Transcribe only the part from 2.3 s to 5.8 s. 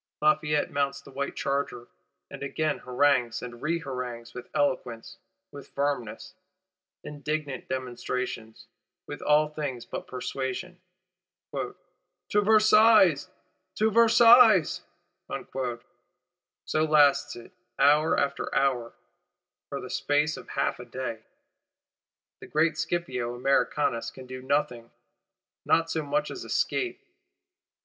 and again harangues and reharangues: with eloquence, with